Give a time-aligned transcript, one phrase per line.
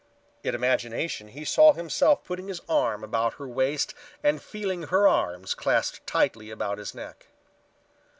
[0.41, 3.93] In imagination he saw himself putting his arm about her waist
[4.23, 7.27] and feeling her arms clasped tightly about his neck.